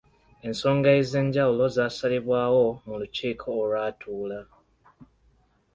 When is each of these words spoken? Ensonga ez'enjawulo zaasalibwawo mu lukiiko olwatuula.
Ensonga 0.47 0.89
ez'enjawulo 0.99 1.65
zaasalibwawo 1.75 2.65
mu 2.85 2.93
lukiiko 3.01 3.47
olwatuula. 3.61 4.39